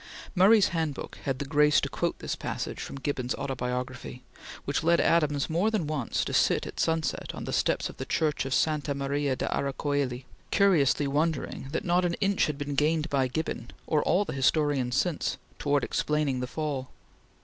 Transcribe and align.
Murray's 0.33 0.69
Handbook 0.69 1.19
had 1.25 1.37
the 1.37 1.45
grace 1.45 1.79
to 1.79 1.87
quote 1.87 2.17
this 2.17 2.35
passage 2.35 2.79
from 2.81 2.95
Gibbon's 2.99 3.35
"Autobiography," 3.35 4.23
which 4.65 4.83
led 4.83 4.99
Adams 4.99 5.47
more 5.47 5.69
than 5.69 5.85
once 5.85 6.25
to 6.25 6.33
sit 6.33 6.65
at 6.65 6.79
sunset 6.79 7.29
on 7.35 7.43
the 7.43 7.53
steps 7.53 7.87
of 7.87 7.97
the 7.97 8.05
Church 8.05 8.43
of 8.43 8.51
Santa 8.55 8.95
Maria 8.95 9.35
di 9.35 9.45
Ara 9.51 9.73
Coeli, 9.73 10.23
curiously 10.49 11.05
wondering 11.05 11.67
that 11.71 11.85
not 11.85 12.03
an 12.03 12.15
inch 12.15 12.47
had 12.47 12.57
been 12.57 12.73
gained 12.73 13.11
by 13.11 13.27
Gibbon 13.27 13.69
or 13.85 14.01
all 14.01 14.25
the 14.25 14.33
historians 14.33 14.95
since 14.95 15.37
towards 15.59 15.83
explaining 15.85 16.39
the 16.39 16.47
Fall. 16.47 16.89